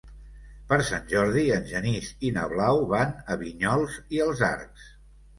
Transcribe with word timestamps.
Per 0.69 0.77
Sant 0.85 1.03
Jordi 1.09 1.43
en 1.57 1.67
Genís 1.71 2.07
i 2.29 2.31
na 2.37 2.45
Blau 2.53 2.81
van 2.93 3.11
a 3.35 3.37
Vinyols 3.41 3.99
i 4.17 4.23
els 4.25 4.41
Arcs. 4.49 4.89